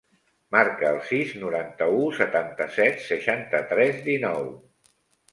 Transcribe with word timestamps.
Marca 0.53 0.85
el 0.91 0.95
sis, 1.09 1.33
noranta-u, 1.41 1.99
setanta-set, 2.19 2.97
seixanta-tres, 3.09 4.01
dinou. 4.09 4.41